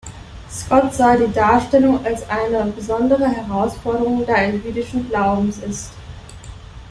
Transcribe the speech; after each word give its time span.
Stott 0.49 0.95
sah 0.95 1.15
die 1.15 1.31
Darstellung 1.31 2.03
als 2.03 2.27
eine 2.27 2.63
besondere 2.71 3.27
Herausforderung, 3.29 4.25
da 4.25 4.33
er 4.33 4.55
jüdischen 4.55 5.07
Glaubens 5.07 5.59
ist. 5.59 5.91